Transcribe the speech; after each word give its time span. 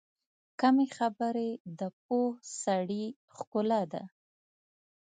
کمې 0.59 0.87
خبرې، 0.97 1.49
د 1.79 1.81
پوه 2.03 2.27
سړي 2.63 3.05
ښکلا 3.35 3.81
ده. 3.93 4.03